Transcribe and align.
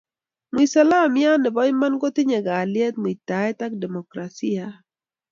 Mwisalamian 0.53 1.37
ne 1.41 1.49
bo 1.55 1.61
iman 1.71 1.93
kotinye 2.01 2.39
kalyee, 2.47 2.97
muitaet 3.01 3.59
ak 3.65 3.73
demokrasiait. 3.83 4.73